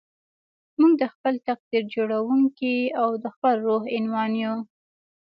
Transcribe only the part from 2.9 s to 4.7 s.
او د خپل روح عنوان يو.